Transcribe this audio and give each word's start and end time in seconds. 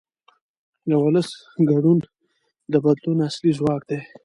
د 0.89 0.91
ولس 1.03 1.29
ګډون 1.69 1.97
د 2.71 2.73
بدلون 2.85 3.17
اصلي 3.27 3.51
ځواک 3.59 3.81
دی 3.89 3.99